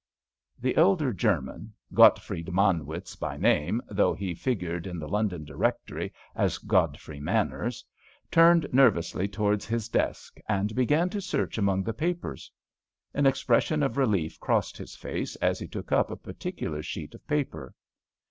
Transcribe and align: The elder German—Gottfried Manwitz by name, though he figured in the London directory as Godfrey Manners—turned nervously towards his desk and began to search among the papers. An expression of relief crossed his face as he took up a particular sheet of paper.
The 0.59 0.75
elder 0.77 1.13
German—Gottfried 1.13 2.47
Manwitz 2.51 3.15
by 3.15 3.37
name, 3.37 3.83
though 3.87 4.15
he 4.15 4.33
figured 4.33 4.87
in 4.87 4.97
the 4.97 5.07
London 5.07 5.45
directory 5.45 6.11
as 6.35 6.57
Godfrey 6.57 7.19
Manners—turned 7.19 8.67
nervously 8.73 9.27
towards 9.27 9.67
his 9.67 9.89
desk 9.89 10.39
and 10.49 10.73
began 10.73 11.11
to 11.11 11.21
search 11.21 11.59
among 11.59 11.83
the 11.83 11.93
papers. 11.93 12.51
An 13.13 13.27
expression 13.27 13.83
of 13.83 13.95
relief 13.95 14.39
crossed 14.39 14.75
his 14.75 14.95
face 14.95 15.35
as 15.35 15.59
he 15.59 15.67
took 15.67 15.91
up 15.91 16.09
a 16.09 16.15
particular 16.17 16.81
sheet 16.81 17.13
of 17.13 17.27
paper. 17.27 17.75